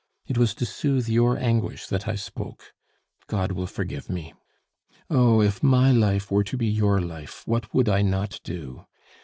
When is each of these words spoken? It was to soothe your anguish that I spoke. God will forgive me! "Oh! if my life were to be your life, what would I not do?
It 0.25 0.35
was 0.35 0.55
to 0.55 0.65
soothe 0.65 1.07
your 1.07 1.37
anguish 1.37 1.85
that 1.85 2.07
I 2.07 2.15
spoke. 2.15 2.73
God 3.27 3.51
will 3.51 3.67
forgive 3.67 4.09
me! 4.09 4.33
"Oh! 5.11 5.41
if 5.41 5.61
my 5.61 5.91
life 5.91 6.31
were 6.31 6.43
to 6.43 6.57
be 6.57 6.65
your 6.65 6.99
life, 6.99 7.43
what 7.45 7.71
would 7.71 7.87
I 7.87 8.01
not 8.01 8.39
do? 8.43 8.87